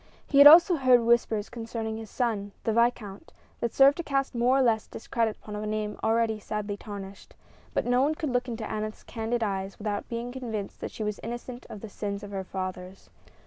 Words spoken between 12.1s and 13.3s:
of her fathers.